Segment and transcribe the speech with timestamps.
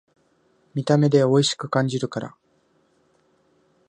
[0.73, 2.35] 見た目でおいしく感じるから